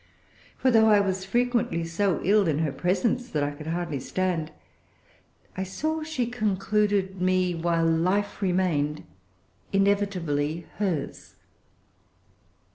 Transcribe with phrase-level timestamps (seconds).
[0.57, 4.49] For though I was frequently so ill in her presence that I could hardly stand,
[5.55, 9.03] I saw she concluded me, while life remained,
[9.71, 11.35] inevitably hers."